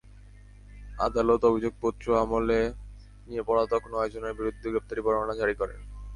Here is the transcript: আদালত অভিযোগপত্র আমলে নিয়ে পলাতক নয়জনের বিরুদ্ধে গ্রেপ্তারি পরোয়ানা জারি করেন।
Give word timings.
আদালত 0.99 1.41
অভিযোগপত্র 1.45 2.05
আমলে 2.17 2.59
নিয়ে 3.27 3.41
পলাতক 3.47 3.83
নয়জনের 3.91 4.33
বিরুদ্ধে 4.33 4.67
গ্রেপ্তারি 4.69 5.01
পরোয়ানা 5.01 5.33
জারি 5.33 5.55
করেন। 5.55 5.79